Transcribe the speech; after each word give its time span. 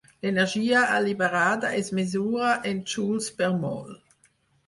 L'energia 0.25 0.79
alliberada 0.93 1.69
es 1.81 1.91
mesura 1.99 2.55
en 2.71 2.81
joules 2.93 3.27
per 3.43 3.53
mol. 3.61 3.95